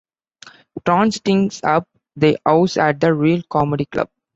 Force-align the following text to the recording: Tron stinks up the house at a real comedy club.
Tron 0.83 1.11
stinks 1.11 1.63
up 1.63 1.87
the 2.15 2.35
house 2.43 2.75
at 2.75 3.03
a 3.03 3.13
real 3.13 3.43
comedy 3.51 3.85
club. 3.85 4.09